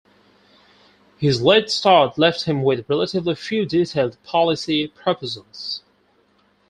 [1.19, 5.83] His late start left him with relatively few detailed policy proposals.